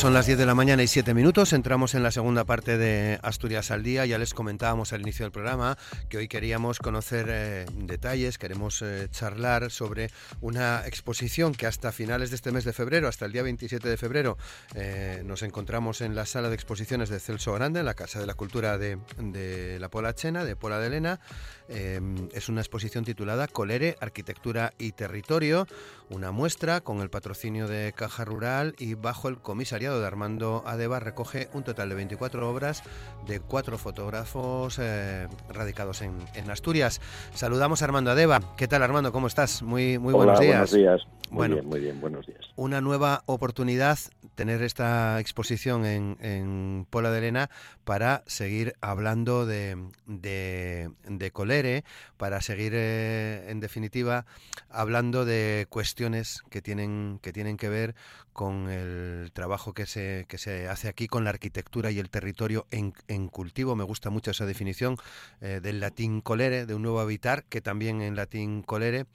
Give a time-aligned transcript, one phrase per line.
[0.00, 1.52] Son las 10 de la mañana y 7 minutos.
[1.52, 4.06] Entramos en la segunda parte de Asturias al Día.
[4.06, 5.76] Ya les comentábamos al inicio del programa
[6.08, 10.10] que hoy queríamos conocer eh, detalles, queremos eh, charlar sobre
[10.40, 13.96] una exposición que hasta finales de este mes de febrero, hasta el día 27 de
[13.98, 14.38] febrero,
[14.74, 18.26] eh, nos encontramos en la sala de exposiciones de Celso Grande, en la Casa de
[18.26, 21.20] la Cultura de, de la Pola Chena, de Pola de Elena.
[21.68, 25.66] es una exposición titulada Colere, Arquitectura y Territorio,
[26.08, 31.00] una muestra con el patrocinio de Caja Rural y bajo el comisariado de Armando Adeba
[31.00, 32.82] recoge un total de 24 obras
[33.26, 37.00] de cuatro fotógrafos eh, radicados en, Asturias.
[37.34, 38.40] Saludamos a Armando Adeba.
[38.56, 39.12] ¿Qué tal Armando?
[39.12, 39.62] ¿Cómo estás?
[39.62, 40.70] Muy, muy buenos días.
[40.70, 41.20] Buenos días.
[41.30, 42.40] Muy bueno, bien, muy bien, buenos días.
[42.56, 43.98] Una nueva oportunidad
[44.34, 47.50] tener esta exposición en, en Pola de Elena
[47.84, 51.84] para seguir hablando de, de, Colere,
[52.16, 54.26] para seguir, eh, en definitiva,
[54.68, 57.94] hablando de cuestiones que tienen, que tienen que ver
[58.32, 62.66] con el trabajo que se, que se hace aquí con la arquitectura y el territorio
[62.70, 63.76] en, en cultivo.
[63.76, 64.96] Me gusta mucho esa definición
[65.40, 69.06] eh, del latín colere, de un nuevo habitar, que también en latín colere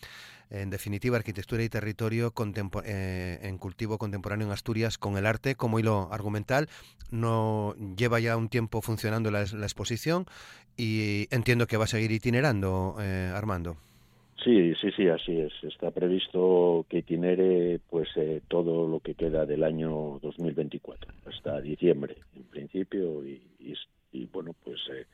[0.50, 2.34] en definitiva, arquitectura y territorio
[2.84, 6.70] eh, en cultivo contemporáneo en Asturias con el arte como hilo argumental.
[7.12, 10.26] No lleva ya un tiempo funcionando la, exposición
[10.78, 13.78] y entiendo que va a seguir itinerando, eh, Armando.
[14.46, 15.52] Sí, sí, sí, así es.
[15.64, 22.16] Está previsto que itinere pues eh, todo lo que queda del año 2024 hasta diciembre,
[22.36, 23.42] en principio, y,
[24.32, 25.08] bueno, pues eh,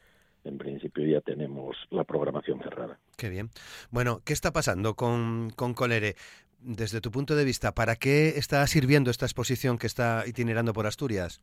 [0.44, 3.00] en principio ya tenemos la programación cerrada.
[3.16, 3.50] Qué bien.
[3.90, 6.16] Bueno, ¿qué está pasando con, con Colere?
[6.60, 10.88] Desde tu punto de vista, ¿para qué está sirviendo esta exposición que está itinerando por
[10.88, 11.42] Asturias?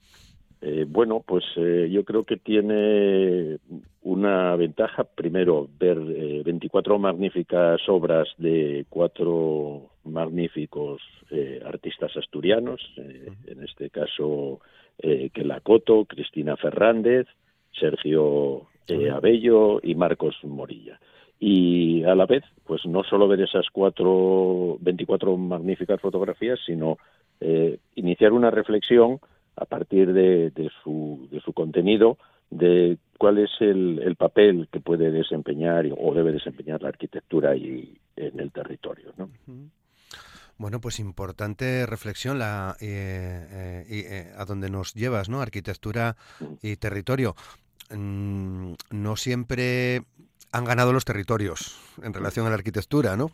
[0.60, 3.58] Eh, bueno, pues eh, yo creo que tiene
[4.02, 5.04] una ventaja.
[5.04, 11.02] Primero, ver 24 eh, magníficas obras de cuatro magníficos
[11.64, 14.60] artistas asturianos, en este caso
[15.62, 17.26] Coto, Cristina Fernández,
[17.78, 18.68] Sergio
[19.12, 20.98] Abello y Marcos Morilla.
[21.38, 26.96] Y a la vez, pues no solo ver esas cuatro, 24 magníficas fotografías, sino
[27.94, 29.20] iniciar una reflexión
[29.60, 32.18] a partir de, su, de su contenido,
[32.50, 38.40] de cuál es el, papel que puede desempeñar o debe desempeñar la arquitectura y, en
[38.40, 39.12] el territorio.
[39.16, 39.28] ¿no?
[40.56, 45.40] Bueno, pues importante reflexión la, eh, eh, eh, a donde nos llevas, ¿no?
[45.40, 46.44] Arquitectura mm.
[46.62, 47.36] y territorio.
[47.90, 50.02] Mm, no siempre
[50.50, 53.30] han ganado los territorios en relación a la arquitectura, ¿no?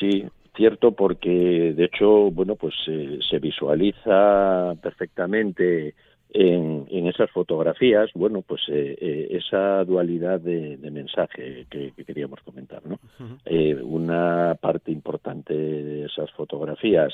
[0.00, 0.24] Sí,
[0.54, 5.94] cierto porque de hecho bueno pues se visualiza perfectamente
[6.30, 12.84] en, en, esas fotografías bueno pues eh, eh, esa dualidad de, mensaje que, queríamos comentar
[12.86, 12.98] no
[13.44, 17.12] eh, una parte importante de esas fotografías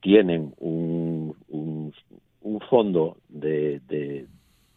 [0.00, 4.26] tienen un, un, fondo de, de,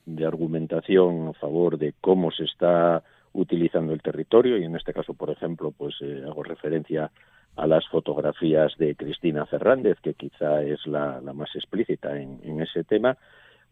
[0.06, 3.04] de argumentación a favor de cómo se está
[3.38, 7.12] utilizando el territorio y en este caso, por ejemplo, pues eh, hago referencia
[7.56, 13.18] a las fotografías de Cristina Fernández, que quizá es la, más explícita en, ese tema,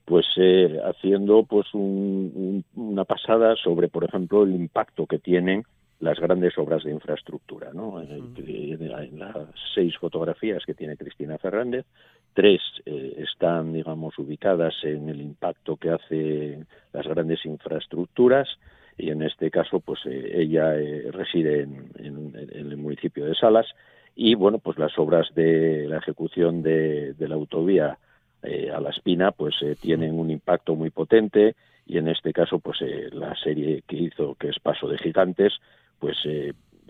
[0.05, 5.63] pues eh, haciendo pues una pasada sobre, por ejemplo, el impacto que tienen
[5.99, 7.71] las grandes obras de infraestructura.
[7.73, 8.01] ¿no?
[8.01, 9.35] En, las
[9.73, 11.85] seis fotografías que tiene Cristina Fernández,
[12.33, 18.47] tres eh, están, digamos, ubicadas en el impacto que hacen las grandes infraestructuras
[18.97, 23.67] y en este caso pues eh, ella eh, reside en, el municipio de Salas
[24.15, 27.97] y bueno pues las obras de la ejecución de, la autovía
[28.43, 32.79] eh, a la Espina pues tienen un impacto muy potente y en este caso pues
[33.11, 35.53] la serie que hizo que es Paso de Gigantes
[35.99, 36.17] pues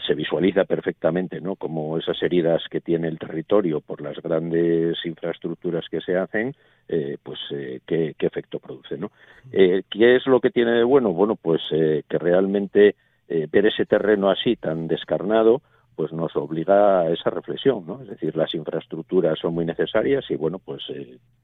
[0.05, 1.55] se visualiza perfectamente, ¿no?
[1.55, 6.53] Como esas heridas que tiene el territorio por las grandes infraestructuras que se hacen,
[6.87, 9.11] eh, pues eh, qué, efecto produce, ¿no?
[9.51, 11.13] Eh, ¿Qué es lo que tiene de bueno?
[11.13, 12.95] Bueno, pues que realmente
[13.27, 15.61] ver ese terreno así tan descarnado,
[15.95, 18.01] pues nos obliga a esa reflexión, ¿no?
[18.01, 20.83] Es decir, las infraestructuras son muy necesarias y bueno, pues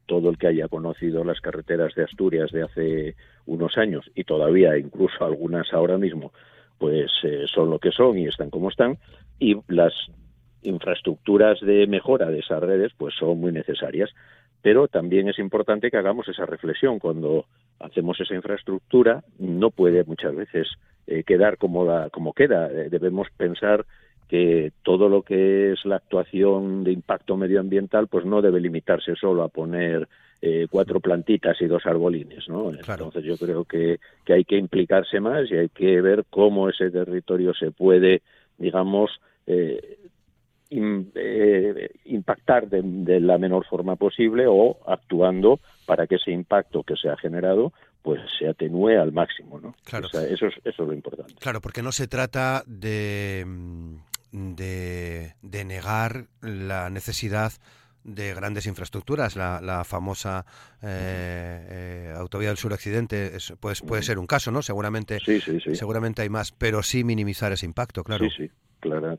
[0.05, 3.15] todo el que haya conocido las carreteras de Asturias de hace
[3.45, 6.31] unos años y todavía incluso algunas ahora mismo
[6.81, 8.97] pues eh, son lo que son y están como están
[9.37, 9.93] y las
[10.63, 14.09] infraestructuras de mejora de esas redes pues son muy necesarias
[14.63, 17.45] pero también es importante que hagamos esa reflexión cuando
[17.79, 20.67] hacemos esa infraestructura, no puede muchas veces
[21.07, 22.67] eh, quedar como, como queda.
[22.67, 23.85] Eh, debemos pensar
[24.27, 29.43] que todo lo que es la actuación de impacto medioambiental pues no debe limitarse solo
[29.43, 30.07] a poner
[30.41, 32.71] eh, cuatro plantitas y dos arbolines, ¿no?
[32.71, 36.89] Entonces yo creo que, que hay que implicarse más y hay que ver cómo ese
[36.89, 38.21] territorio se puede,
[38.57, 39.11] digamos,
[39.45, 39.99] eh,
[40.71, 47.09] eh, impactar de, la menor forma posible o actuando para que ese impacto que se
[47.09, 49.75] ha generado pues se atenúe al máximo, ¿no?
[49.83, 50.07] Claro.
[50.07, 51.35] eso, es, eso es lo importante.
[51.39, 53.45] Claro, porque no se trata de
[54.31, 55.33] de,
[55.65, 57.53] negar la necesidad
[58.03, 59.35] de grandes infraestructuras.
[59.35, 60.45] La, famosa
[60.81, 64.61] eh, eh, autovía del sur-occidente pues, puede ser un caso, ¿no?
[64.61, 68.25] Seguramente, seguramente hay más, pero sí minimizar ese impacto, claro.
[68.29, 68.51] Sí, sí.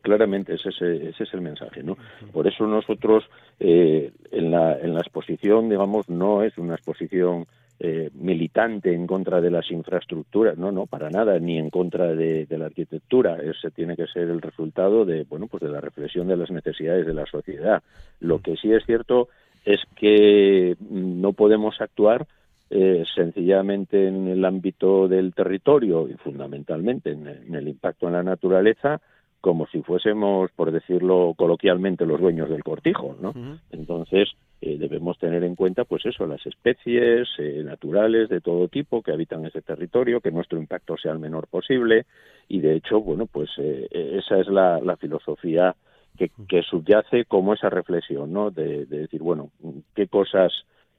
[0.02, 1.96] claramente ese, ese es el mensaje, ¿no?
[2.32, 3.24] Por eso nosotros
[3.60, 7.46] eh, en, la, en la exposición, digamos, no es una exposición
[7.84, 12.46] eh, militante en contra de las infraestructuras, no, no, para nada, ni en contra de,
[12.48, 13.38] la arquitectura.
[13.42, 17.04] Ese tiene que ser el resultado de, bueno, pues de la reflexión de las necesidades
[17.04, 17.82] de la sociedad.
[18.20, 19.30] Lo que sí es cierto
[19.64, 22.28] es que no podemos actuar
[22.70, 29.00] eh, sencillamente en el ámbito del territorio y fundamentalmente en el impacto en la naturaleza,
[29.40, 33.34] como si fuésemos, por decirlo coloquialmente, los dueños del cortijo, ¿no?
[33.72, 34.28] Entonces,
[34.64, 39.10] eh, debemos tener en cuenta, pues eso, las especies eh, naturales de todo tipo que
[39.10, 42.06] habitan ese territorio, que nuestro impacto sea el menor posible,
[42.46, 45.74] y de hecho, bueno, pues eh, esa es la, filosofía
[46.16, 48.52] que, subyace como esa reflexión, ¿no?
[48.52, 49.50] De, decir, bueno,
[49.96, 50.52] qué cosas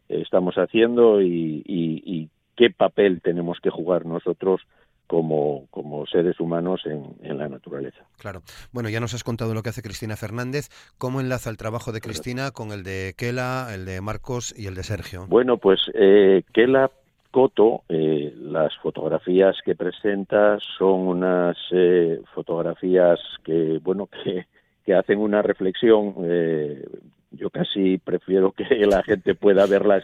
[0.09, 4.59] estamos haciendo y qué papel tenemos que jugar nosotros
[5.13, 8.03] como, como seres humanos en, la naturaleza.
[8.17, 8.41] Claro.
[8.71, 10.69] Bueno, ya nos has contado lo que hace Cristina Fernández.
[10.97, 14.73] ¿Cómo enlaza el trabajo de Cristina con el de Kela, el de Marcos y el
[14.73, 15.27] de Sergio?
[15.27, 16.89] Bueno, pues eh, Kela
[17.29, 24.47] Coto, eh, las fotografías que presenta son unas eh, fotografías que, bueno, que,
[24.83, 26.83] que hacen una reflexión eh,
[27.33, 30.03] yo casi prefiero que la gente pueda verlas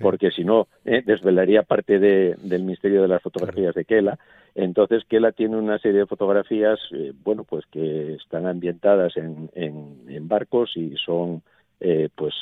[0.00, 1.02] porque si no ¿eh?
[1.04, 4.18] desvelaría parte del misterio de las fotografías de Kela.
[4.54, 10.28] Entonces Kela tiene una serie de fotografías, eh, bueno, pues que están ambientadas en, en,
[10.28, 11.42] barcos y son
[11.80, 12.34] eh, pues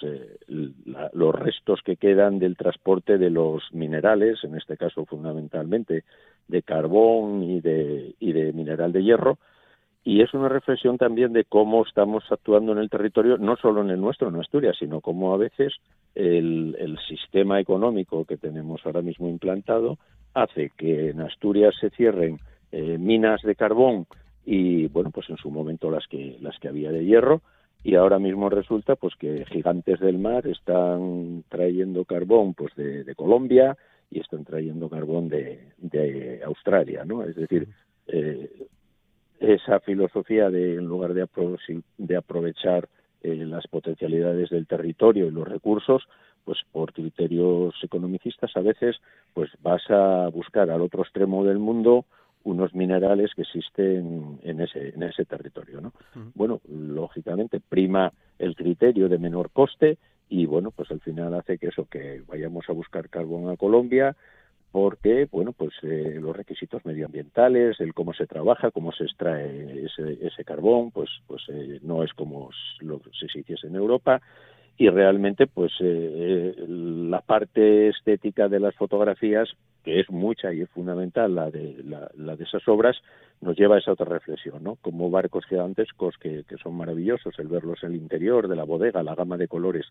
[0.46, 6.05] los restos que quedan del transporte de los minerales, en este caso fundamentalmente
[6.49, 9.38] de carbón y de, y de mineral de hierro,
[10.08, 13.90] y es una reflexión también de cómo estamos actuando en el territorio, no solo en
[13.90, 15.75] el nuestro, en Asturias, sino cómo a veces
[16.14, 19.99] el, sistema económico que tenemos ahora mismo implantado
[20.32, 22.38] hace que en Asturias se cierren
[22.72, 24.06] eh, minas de carbón
[24.46, 27.43] y, bueno, pues en su momento las que, las que había de hierro,
[27.84, 33.76] y ahora mismo resulta pues que gigantes del mar están trayendo carbón pues de, Colombia
[34.11, 37.25] y están trayendo carbón de, de Australia, ¿no?
[37.25, 37.69] Es decir,
[38.06, 38.69] eh,
[39.40, 41.26] esa filosofía de en lugar de,
[41.99, 42.88] de aprovechar
[43.23, 46.08] eh, las potencialidades del territorio y los recursos,
[46.44, 48.96] pues por criterios economicistas a veces
[49.35, 52.06] pues vas a buscar al otro extremo del mundo
[52.44, 55.93] unos minerales que existen en ese en ese territorio, ¿no?
[56.35, 59.99] Bueno, lógicamente prima el criterio de menor coste
[60.29, 64.17] y bueno, pues al final hace que eso que vayamos a buscar carbón a Colombia
[64.70, 70.18] porque bueno pues eh, los requisitos medioambientales el cómo se trabaja cómo se extrae ese,
[70.26, 74.20] ese carbón pues pues eh, no es como lo, si se hiciese en Europa.
[74.80, 79.48] Y realmente pues eh, la parte estética de las fotografías
[79.82, 82.96] que es mucha y es fundamental la de la, de esas obras
[83.40, 87.48] nos lleva a esa otra reflexión no como barcos gigantescos que, que son maravillosos el
[87.48, 89.87] verlos en el interior de la bodega la gama de colores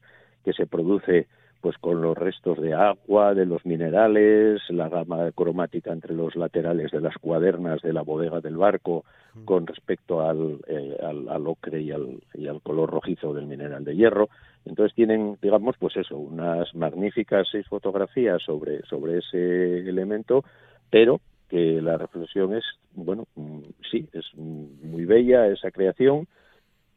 [0.45, 1.27] que se produce
[1.61, 6.91] pues con los restos de agua, de los minerales, la gama cromática entre los laterales
[6.91, 9.03] de las cuadernas de la bodega del barco
[9.45, 13.95] con respecto al, eh, al, ocre y al, y al, color rojizo del mineral de
[13.95, 14.29] hierro.
[14.65, 20.43] Entonces tienen, digamos, pues eso, unas magníficas seis fotografías sobre, sobre ese elemento,
[20.89, 23.61] pero que la reflexión es, bueno, mm,
[23.91, 26.27] sí, es muy bella esa creación,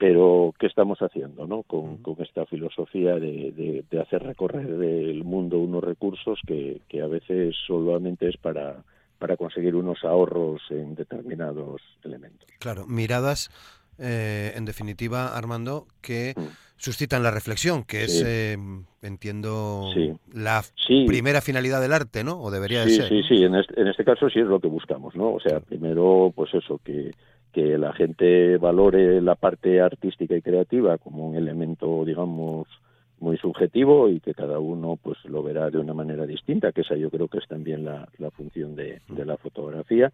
[0.01, 1.63] pero ¿qué estamos haciendo ¿no?
[1.63, 8.39] con, esta filosofía de, hacer recorrer del mundo unos recursos que, a veces solamente es
[8.39, 8.83] para,
[9.19, 12.49] para conseguir unos ahorros en determinados elementos?
[12.59, 13.51] Claro, miradas,
[13.99, 16.47] eh, en definitiva, Armando, que mm.
[16.79, 18.57] suscitan la reflexión, que es, eh,
[19.03, 19.91] entiendo,
[20.33, 20.63] la
[21.07, 22.41] primera finalidad del arte, ¿no?
[22.41, 23.09] O debería de ser.
[23.11, 25.35] Sí, sí, en este, en este caso sí es lo que buscamos, ¿no?
[25.35, 27.11] O sea, primero, pues eso, que
[27.53, 32.69] que la gente valore la parte artística y creativa como un elemento, digamos,
[33.19, 36.97] muy subjetivo y que cada uno pues lo verá de una manera distinta, que esa
[36.97, 40.13] yo creo que es también la, función de, la fotografía.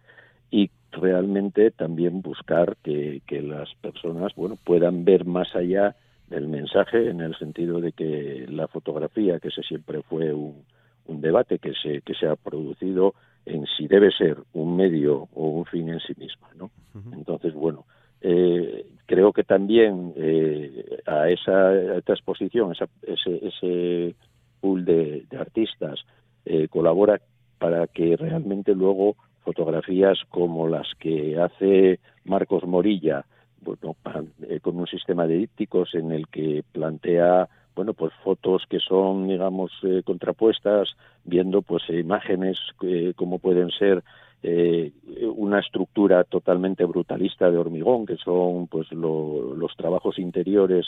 [0.49, 5.95] Y realmente también buscar que, que las personas bueno puedan ver más allá
[6.29, 10.63] del mensaje en el sentido de que la fotografía, que ese siempre fue un,
[11.07, 13.13] un debate que se, que se ha producido
[13.47, 16.69] en si debe ser un medio o un fin en sí misma, ¿no?
[17.13, 17.85] Entonces, bueno,
[18.21, 24.15] eh, creo que también eh, a, esa, esta exposición, ese, ese
[24.59, 25.99] pool de, artistas
[26.45, 27.21] eh, colabora
[27.59, 33.25] para que realmente luego fotografías como las que hace Marcos Morilla,
[33.61, 33.95] bueno,
[34.61, 39.71] con un sistema de dípticos en el que plantea bueno, pues fotos que son, digamos,
[39.83, 44.03] eh, contrapuestas, viendo pues imágenes eh, como pueden ser
[44.41, 44.91] eh,
[45.35, 50.87] una estructura totalmente brutalista de hormigón, que son pues los trabajos interiores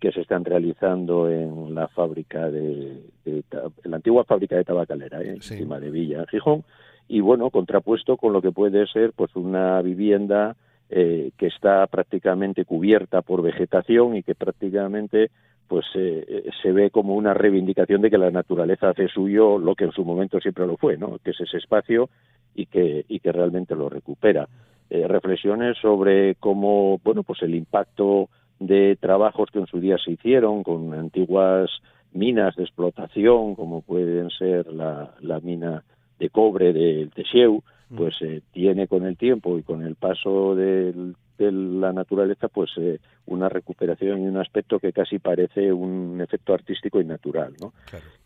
[0.00, 5.78] que se están realizando en la fábrica de, en la antigua fábrica de tabacalera, encima
[5.78, 6.64] de Villa, en Gijón,
[7.06, 10.56] y bueno, contrapuesto con lo que puede ser pues una vivienda
[10.88, 15.30] que está prácticamente cubierta por vegetación y que prácticamente
[15.68, 19.84] pues eh, se ve como una reivindicación de que la naturaleza hace suyo lo que
[19.84, 21.18] en su momento siempre lo fue, ¿no?
[21.22, 22.08] que es ese espacio
[22.54, 24.48] y que, y que realmente lo recupera.
[24.88, 28.28] Eh, reflexiones sobre cómo, bueno, pues el impacto
[28.60, 31.70] de trabajos que en su día se hicieron con antiguas
[32.12, 35.82] minas de explotación, como pueden ser la, la mina
[36.18, 37.62] de cobre del Tesieu,
[37.94, 42.70] pues eh, tiene con el tiempo y con el paso del de la naturaleza, pues
[42.78, 47.72] eh, una recuperación y un aspecto que casi parece un efecto artístico y natural, ¿no?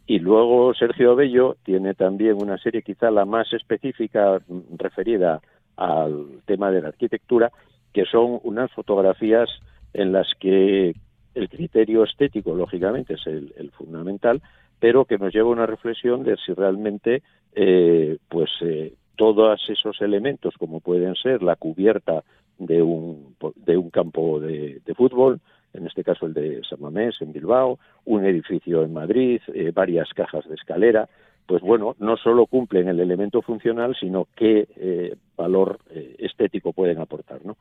[0.07, 4.40] Y luego Sergio Bello tiene también una serie quizá la más específica
[4.76, 5.40] referida
[5.76, 7.52] al tema de la arquitectura,
[7.93, 9.49] que son unas fotografías
[9.93, 10.95] en las que
[11.35, 14.43] el criterio estético, lógicamente, es el, fundamental,
[14.79, 17.23] pero que nos lleva a una reflexión de si realmente,
[17.55, 22.25] eh, pues, eh, todos esos elementos, como pueden ser la cubierta
[22.61, 25.40] de un, de un campo de, fútbol,
[25.73, 30.09] en este caso el de San Mamés, en Bilbao, un edificio en Madrid, eh, varias
[30.14, 31.09] cajas de escalera,
[31.47, 36.99] pues bueno, no solo cumplen el elemento funcional, sino qué eh, valor eh, estético pueden
[36.99, 37.45] aportar.
[37.45, 37.57] ¿no?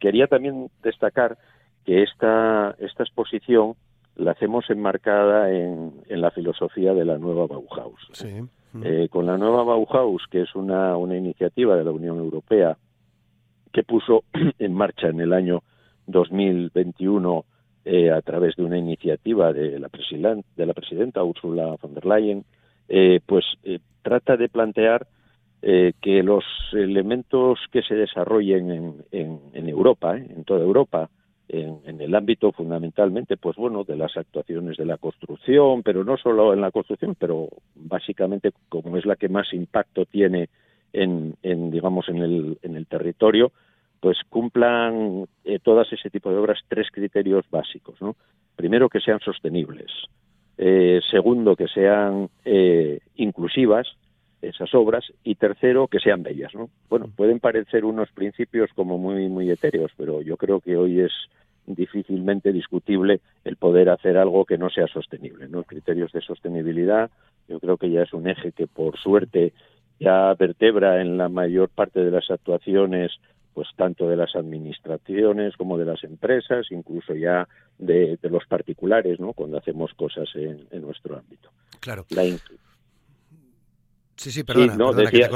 [0.00, 1.36] Quería también destacar
[1.84, 3.74] que esta, esta exposición
[4.16, 8.08] la hacemos enmarcada en, en la filosofía de la nueva Bauhaus.
[9.10, 12.76] con la nueva Bauhaus, que es una, una iniciativa de la Unión Europea
[13.78, 14.24] que puso
[14.58, 15.62] en marcha en el año
[16.08, 17.44] 2021
[17.84, 19.88] eh, a través de una iniciativa de la,
[20.56, 22.44] de la presidenta Ursula von der Leyen,
[22.88, 25.06] eh, pues eh, trata de plantear
[25.60, 31.10] que los elementos que se desarrollen en, en, Europa, en toda Europa,
[31.48, 36.16] en, en, el ámbito fundamentalmente, pues bueno, de las actuaciones de la construcción, pero no
[36.16, 40.48] solo en la construcción, pero básicamente como es la que más impacto tiene
[40.92, 43.50] en, en digamos, en el, en el territorio,
[44.00, 48.00] pues cumplan eh, todas ese tipo de obras tres criterios básicos.
[48.00, 48.16] ¿no?
[48.56, 49.90] Primero, que sean sostenibles.
[50.56, 53.86] Eh, segundo, que sean eh, inclusivas
[54.40, 55.04] esas obras.
[55.24, 56.54] Y tercero, que sean bellas.
[56.54, 56.70] ¿no?
[56.88, 61.12] Bueno, pueden parecer unos principios como muy, muy etéreos, pero yo creo que hoy es
[61.66, 65.48] difícilmente discutible el poder hacer algo que no sea sostenible.
[65.48, 65.64] ¿no?
[65.64, 67.10] Criterios de sostenibilidad,
[67.48, 69.52] yo creo que ya es un eje que por suerte
[70.00, 73.12] ya vertebra en la mayor parte de las actuaciones
[73.58, 79.32] pues tanto de las administraciones como de las empresas, incluso ya de, los particulares, ¿no?
[79.32, 81.50] Cuando hacemos cosas en, nuestro ámbito.
[81.80, 82.06] Claro.
[84.14, 85.28] sí, sí, perdona, sí, no, decía,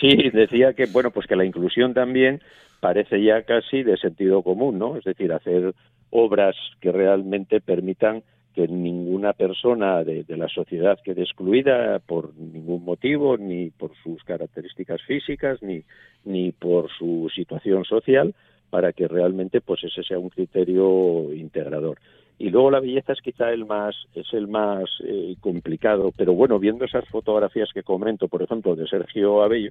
[0.00, 2.40] sí, decía que bueno, pues que la inclusión también
[2.78, 4.96] parece ya casi de sentido común, ¿no?
[4.96, 5.74] Es decir, hacer
[6.10, 8.22] obras que realmente permitan
[8.54, 15.00] que ninguna persona de, la sociedad quede excluida por ningún motivo, ni por sus características
[15.02, 15.82] físicas, ni,
[16.24, 18.34] ni por su situación social,
[18.70, 21.98] para que realmente pues ese sea un criterio integrador.
[22.38, 26.58] Y luego la belleza es quizá el más es el más eh, complicado, pero bueno,
[26.58, 29.70] viendo esas fotografías que comento, por ejemplo, de Sergio Abello,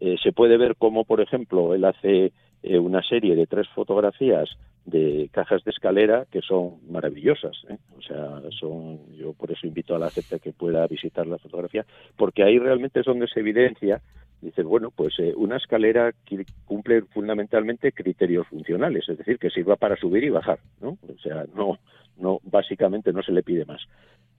[0.00, 4.48] eh, se puede ver cómo, por ejemplo, él hace eh, una serie de tres fotografías
[4.84, 7.56] de cajas de escalera que son maravillosas.
[7.68, 7.78] ¿eh?
[7.96, 11.84] O sea, son, yo por eso invito a la gente que pueda visitar la fotografía,
[12.16, 14.00] porque ahí realmente es donde se evidencia,
[14.40, 19.76] dices, bueno, pues eh, una escalera que cumple fundamentalmente criterios funcionales, es decir, que sirva
[19.76, 20.98] para subir y bajar, ¿no?
[21.08, 21.78] O sea, no,
[22.18, 23.80] no, básicamente no se le pide más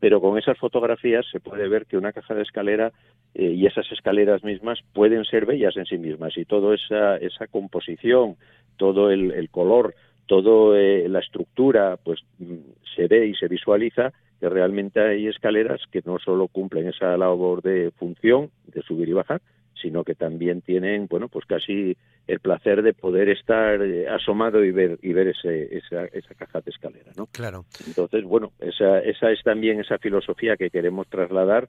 [0.04, 2.92] pero con esas fotografías se puede ver que una caja de escalera
[3.34, 7.48] eh, y esas escaleras mismas pueden ser bellas en sí mismas y toda esa, esa
[7.48, 8.36] composición,
[8.76, 10.78] todo el, color toda
[11.08, 12.56] la estructura pues mm,
[12.96, 17.62] se ve y se visualiza que realmente hay escaleras que no solo cumplen esa labor
[17.62, 19.42] de función de subir y bajar,
[19.82, 21.96] sino que también tienen, bueno, pues casi
[22.28, 26.62] el placer de poder estar eh, asomado y ver y ver ese, esa, esa caja
[26.62, 27.28] de escalera, ¿no?
[27.28, 27.66] Claro.
[27.86, 31.68] Entonces, bueno, esa, esa es también esa filosofía que queremos trasladar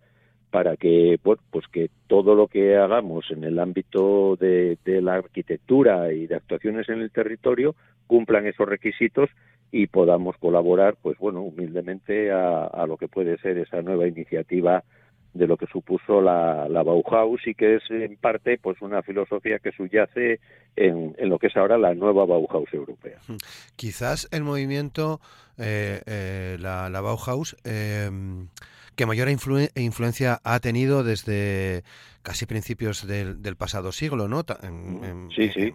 [0.55, 5.15] para que, bueno, pues que todo lo que hagamos en el ámbito de, de la
[5.15, 7.75] arquitectura y de actuaciones en el territorio
[8.07, 9.29] cumplan esos requisitos
[9.73, 14.85] y podamos colaborar, pues bueno, humildemente a, a lo que puede ser esa nueva iniciativa
[15.33, 19.59] de lo que supuso la, la, Bauhaus y que es en parte pues una filosofía
[19.59, 20.39] que subyace
[20.77, 23.19] en, en, lo que es ahora la nueva Bauhaus europea.
[23.75, 25.21] Quizás el movimiento,
[25.59, 28.09] eh, eh, la, la, Bauhaus, eh,
[28.97, 31.83] que mayor influ influencia ha tenido desde
[32.23, 34.45] casi principios del, del pasado siglo, ¿no?
[34.63, 35.75] En, en, sí, sí.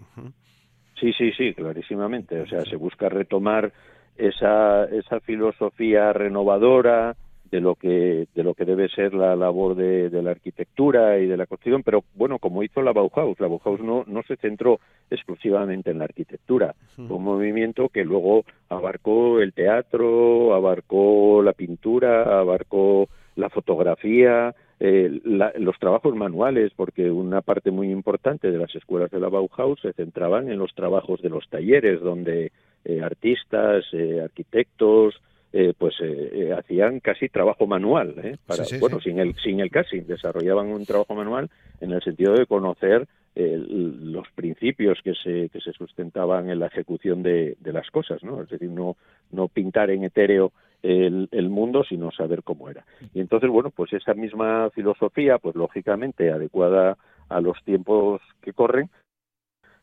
[1.00, 2.42] Sí, sí, sí, clarísimamente.
[2.42, 3.72] O sea, se busca retomar
[4.18, 7.16] esa, esa filosofía renovadora,
[7.52, 11.28] de lo que de lo que debe ser la labor de, de, la arquitectura y
[11.28, 14.80] de la construcción pero bueno como hizo la Bauhaus la Bauhaus no no se centró
[15.10, 22.40] exclusivamente en la arquitectura fue un movimiento que luego abarcó el teatro abarcó la pintura
[22.40, 28.74] abarcó la fotografía eh, la, los trabajos manuales, porque una parte muy importante de las
[28.76, 32.54] escuelas de la Bauhaus se centraban en los trabajos de los talleres, donde
[32.86, 38.38] eh, artistas, eh, arquitectos, eh, pues eh, eh, hacían casi trabajo manual, ¿eh?
[38.46, 39.10] Para, sí, sí, bueno, sí.
[39.10, 41.50] sin el sin el casi desarrollaban un trabajo manual
[41.82, 47.24] en el sentido de conocer los principios que se que se sustentaban en la ejecución
[47.24, 48.44] de, de las cosas, ¿no?
[48.44, 48.98] Es decir, no
[49.32, 50.52] no pintar en etéreo
[50.84, 52.86] el, el, mundo, sino saber cómo era.
[53.14, 56.98] Y entonces, bueno, pues esa misma filosofía, pues lógicamente adecuada
[57.30, 58.90] a los tiempos que corren,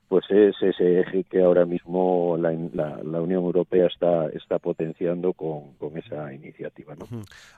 [0.09, 5.33] pues es ese eje que ahora mismo la, la, la Unión Europea está, está potenciando
[5.33, 6.95] con, con esa iniciativa.
[6.95, 7.07] ¿no?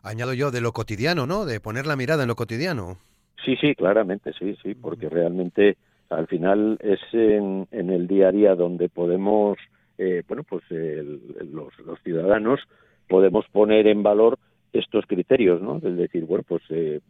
[0.02, 1.44] Añado yo de lo cotidiano, ¿no?
[1.44, 2.96] De poner la mirada en lo cotidiano.
[3.44, 5.76] Sí, sí, claramente, sí, sí, porque realmente
[6.10, 9.58] al final es en, en el día a día donde podemos,
[9.98, 11.20] eh, bueno, pues el,
[11.52, 12.60] los, los ciudadanos
[13.08, 14.38] podemos poner en valor
[14.72, 15.76] estos criterios, ¿no?
[15.76, 17.00] Es decir, bueno, pues eh,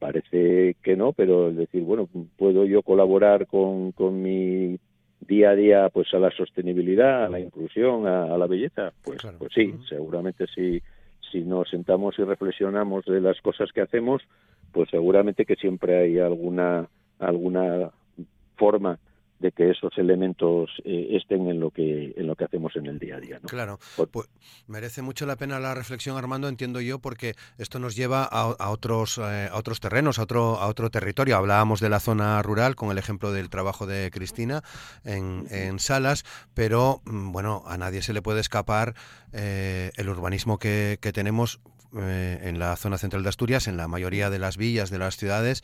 [0.00, 4.76] parece que no, pero es decir, bueno, puedo yo colaborar con, con mi
[5.20, 9.20] día a día pues a la sostenibilidad, a la inclusión, a, a la belleza, pues,
[9.20, 9.36] claro.
[9.38, 9.88] pues sí, uh -huh.
[9.88, 10.82] seguramente si,
[11.30, 14.22] si nos sentamos y reflexionamos de las cosas que hacemos,
[14.72, 17.90] pues seguramente que siempre hay alguna alguna
[18.56, 18.98] forma
[19.40, 22.98] de que esos elementos eh, estén en lo que en lo que hacemos en el
[22.98, 23.38] día a día.
[23.42, 23.48] ¿no?
[23.48, 23.78] Claro,
[24.10, 24.28] pues
[24.66, 28.70] merece mucho la pena la reflexión, Armando, entiendo yo, porque esto nos lleva a, a
[28.70, 31.36] otros eh, a otros terrenos, a otro a otro territorio.
[31.36, 34.62] Hablábamos de la zona rural con el ejemplo del trabajo de Cristina
[35.04, 36.24] en, en Salas,
[36.54, 38.94] pero mm, bueno, a nadie se le puede escapar
[39.32, 41.60] eh, el urbanismo que, que tenemos
[41.96, 45.16] eh, en la zona central de Asturias, en la mayoría de las villas de las
[45.16, 45.62] ciudades,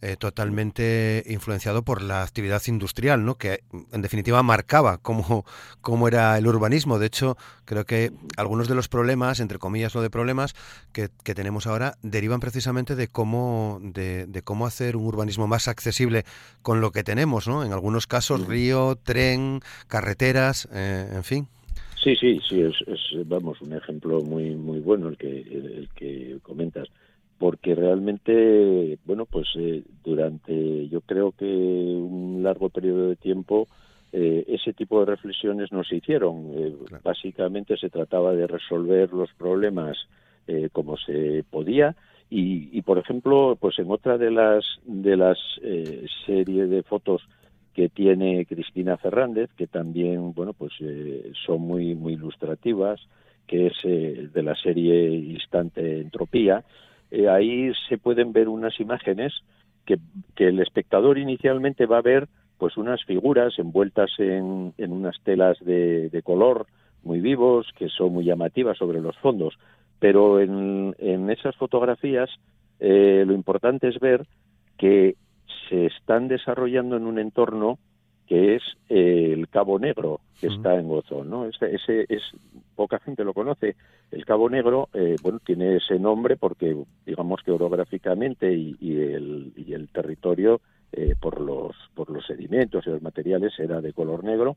[0.00, 3.34] eh, totalmente influenciado por la actividad industrial, ¿no?
[3.34, 5.44] que en definitiva marcaba cómo,
[5.80, 7.00] cómo era el urbanismo.
[7.00, 10.54] De hecho, creo que algunos de los problemas, entre comillas lo de problemas,
[10.92, 15.66] que, que tenemos ahora, derivan precisamente de cómo, de, de, cómo hacer un urbanismo más
[15.66, 16.24] accesible
[16.62, 17.48] con lo que tenemos.
[17.48, 17.64] ¿no?
[17.64, 21.48] En algunos casos, río, tren, carreteras, eh, en fin.
[22.02, 25.88] Sí, sí, sí, es, es, vamos, un ejemplo muy muy bueno el que el, el
[25.94, 26.88] que comentas
[27.38, 33.68] porque realmente, bueno, pues eh, durante yo creo que un largo periodo de tiempo
[34.12, 36.52] eh, ese tipo de reflexiones no se hicieron.
[36.54, 37.02] Eh, claro.
[37.04, 39.96] Básicamente se trataba de resolver los problemas
[40.46, 41.94] eh, como se podía
[42.30, 47.22] y, y, por ejemplo, pues en otra de las de las eh, series de fotos
[47.78, 53.00] que tiene Cristina Fernández, que también, bueno, pues eh, son muy muy ilustrativas,
[53.46, 56.64] que es eh, de la serie Instante Entropía,
[57.12, 59.32] eh, ahí se pueden ver unas imágenes
[59.86, 59.96] que,
[60.34, 62.26] que, el espectador inicialmente va a ver
[62.58, 66.66] pues unas figuras envueltas en, en unas telas de, de, color
[67.04, 69.56] muy vivos que son muy llamativas sobre los fondos.
[70.00, 72.28] Pero en, en esas fotografías
[72.80, 74.26] eh, lo importante es ver
[74.76, 75.14] que
[75.68, 77.78] se están desarrollando en un entorno
[78.28, 80.56] que es eh, el Cabo Negro, que uh -huh.
[80.56, 81.46] está en Gozo, ¿no?
[81.46, 82.22] Ese, ese, es
[82.76, 83.74] poca gente lo conoce.
[84.10, 89.52] El Cabo Negro, eh, bueno, tiene ese nombre porque, digamos que orográficamente y, y, el,
[89.56, 90.60] y el territorio
[90.92, 94.56] eh, por los por los sedimentos y los materiales era de color negro,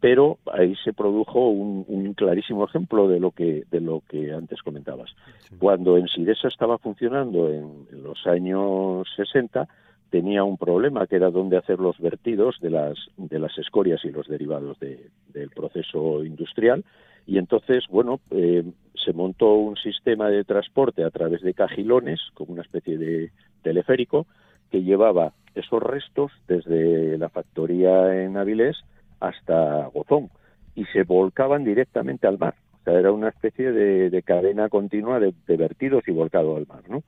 [0.00, 4.62] pero ahí se produjo un, un clarísimo ejemplo de lo que de lo que antes
[4.62, 5.10] comentabas.
[5.48, 5.56] Sí.
[5.58, 9.68] Cuando en Sidesa estaba funcionando en, en los años 60
[10.10, 14.10] tenía un problema que era dónde hacer los vertidos de las, de las escorias y
[14.10, 16.84] los derivados del proceso industrial.
[17.26, 18.64] Y entonces, bueno, eh,
[19.04, 23.30] se montó un sistema de transporte a través de cajilones, como una especie de
[23.62, 24.26] teleférico,
[24.70, 28.76] que llevaba esos restos desde la factoría en Avilés
[29.20, 30.30] hasta Gozón
[30.74, 32.54] y se volcaban directamente al mar.
[32.80, 36.82] O sea, era una especie de, cadena continua de, de, vertidos y volcado al mar,
[36.88, 37.02] ¿no?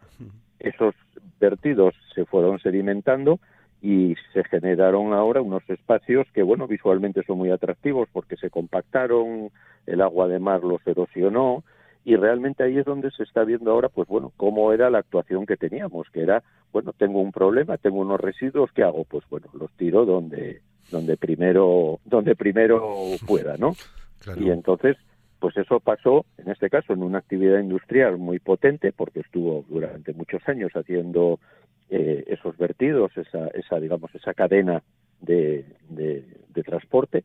[0.61, 0.94] Esos
[1.40, 3.40] vertidos se fueron sedimentando
[3.83, 9.51] y se generaron ahora unos espacios que, bueno, visualmente son muy atractivos porque se compactaron,
[9.87, 11.64] el agua de mar los erosionó
[12.05, 15.46] y realmente ahí es donde se está viendo ahora, pues bueno, cómo era la actuación
[15.46, 16.42] que teníamos, que era,
[16.73, 19.05] bueno, tengo un problema, tengo unos residuos, ¿qué hago?
[19.05, 22.94] Pues bueno, los tiro donde, donde primero, donde primero
[23.27, 23.75] pueda, ¿no?
[24.37, 24.99] Y entonces,
[25.40, 30.12] pues eso pasó, en este caso, en una actividad industrial muy potente, porque estuvo durante
[30.12, 31.40] muchos años haciendo
[31.88, 34.83] eh, esos vertidos, esa, esa, digamos, esa cadena
[35.20, 37.24] de, de, transporte,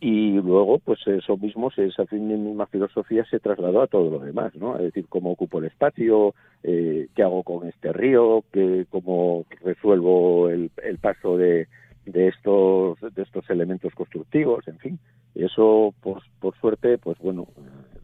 [0.00, 4.76] y luego pues eso mismo esa misma filosofía se trasladó a todo lo demás no
[4.76, 10.48] es decir cómo ocupo el espacio eh, qué hago con este río qué, cómo resuelvo
[10.50, 11.66] el, el paso de,
[12.06, 14.98] de estos de estos elementos constructivos en fin
[15.34, 17.46] eso pues por suerte pues bueno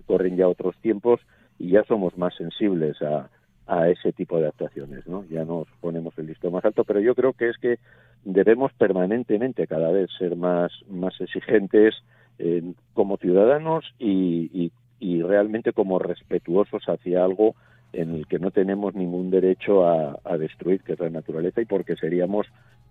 [0.06, 1.20] corren ya otros tiempos
[1.58, 3.30] y ya somos más sensibles a,
[3.66, 5.24] a ese tipo de actuaciones, ¿no?
[5.30, 7.78] Ya nos ponemos el listón más alto, pero yo creo que es que
[8.24, 11.94] debemos permanentemente cada vez ser más, más exigentes
[12.38, 14.70] eh, como ciudadanos y,
[15.00, 17.54] y, realmente como respetuosos hacia algo
[17.92, 21.94] en el que no tenemos ningún derecho a, destruir, que es la naturaleza, y porque
[21.94, 22.46] seríamos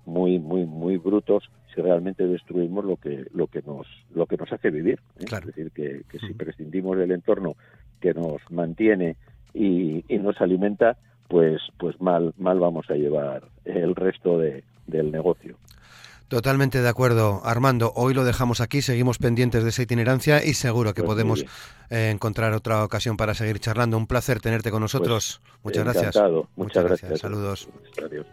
[0.05, 4.51] muy, muy, muy brutos si realmente destruimos lo que, lo que nos, lo que nos
[4.51, 4.99] hace vivir.
[5.19, 5.25] ¿eh?
[5.25, 7.55] Es decir, que, que si prescindimos del entorno
[7.99, 9.15] que nos mantiene
[9.53, 15.57] y, nos alimenta, pues, pues mal, mal vamos a llevar el resto de, del negocio.
[16.27, 17.91] Totalmente de acuerdo, Armando.
[17.95, 21.45] Hoy lo dejamos aquí, seguimos pendientes de esa itinerancia y seguro que pues podemos
[21.89, 23.97] eh, encontrar otra ocasión para seguir charlando.
[23.97, 25.41] Un placer tenerte con pues nosotros.
[25.63, 26.15] Muchas gracias.
[26.55, 27.19] Muchas, gracias.
[27.19, 27.69] Saludos.
[27.97, 28.23] Eh,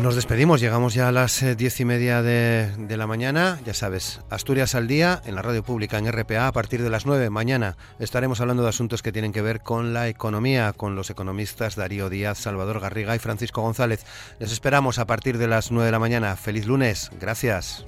[0.00, 3.60] nos despedimos, llegamos ya a las eh, diez y media de, la mañana.
[3.64, 7.06] Ya sabes, Asturias al día en la radio pública en RPA a partir de las
[7.06, 7.30] nueve.
[7.30, 11.76] Mañana estaremos hablando de asuntos que tienen que ver con la economía, con los economistas
[11.76, 14.04] Darío Díaz, Salvador Garriga y Francisco González.
[14.40, 16.36] Les esperamos a partir de las nueve de la mañana.
[16.36, 17.10] Feliz lunes.
[17.20, 17.86] Gracias.